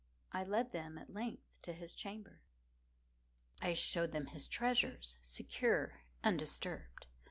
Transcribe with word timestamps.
I 0.31 0.43
led 0.43 0.71
them, 0.71 0.97
at 0.97 1.13
length, 1.13 1.59
to 1.61 1.73
his 1.73 1.93
chamber. 1.93 2.41
I 3.61 3.75
showed 3.75 4.13
them 4.13 4.25
his 4.25 4.47
treasures, 4.47 5.17
secure, 5.21 6.01
undisturbed. 6.23 7.05